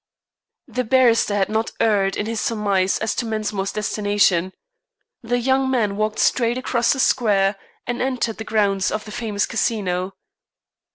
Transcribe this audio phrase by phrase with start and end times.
[0.67, 4.51] The barrister had not erred in his surmise as to Mensmore's destination.
[5.21, 9.45] The young man walked straight across the square and entered the grounds of the famous
[9.45, 10.15] Casino.